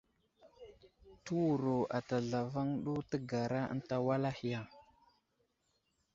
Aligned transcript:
Təwuro 1.23 1.77
ata 1.97 2.15
zlavaŋ 2.27 2.67
ɗu 2.83 2.93
təgara 3.09 3.59
ənta 3.73 3.95
wal 4.05 4.23
ahe 4.29 4.45
ya? 4.53 4.61